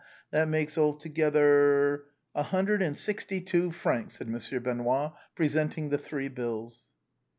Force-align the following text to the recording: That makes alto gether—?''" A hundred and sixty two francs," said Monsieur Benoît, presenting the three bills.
That 0.31 0.47
makes 0.47 0.79
alto 0.79 1.09
gether—?''" 1.09 2.05
A 2.33 2.41
hundred 2.41 2.81
and 2.81 2.97
sixty 2.97 3.39
two 3.39 3.71
francs," 3.71 4.15
said 4.17 4.29
Monsieur 4.29 4.59
Benoît, 4.59 5.13
presenting 5.35 5.89
the 5.89 5.99
three 5.99 6.27
bills. 6.27 6.85